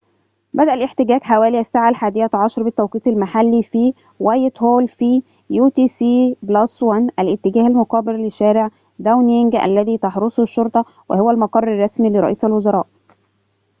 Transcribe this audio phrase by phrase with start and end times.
[0.53, 6.35] بدأ الاحتجاج حوالي الساعة 11:00 بالتوقيت المحلي utc+1 في وايتهول في
[7.19, 8.69] الاتجاه المقابل لشارع
[8.99, 12.87] داونينج الذي تحرسه الشرطة وهو المقر الرسمي لرئيس الوزراء